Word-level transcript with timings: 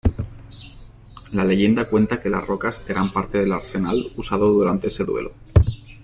La 1.31 1.45
leyenda 1.45 1.87
cuenta 1.87 2.19
que 2.23 2.29
las 2.31 2.47
rocas 2.47 2.83
eran 2.87 3.13
parte 3.13 3.37
del 3.37 3.51
arsenal 3.51 4.03
usado 4.17 4.51
durante 4.51 4.87
ese 4.87 5.03
duelo. 5.03 5.31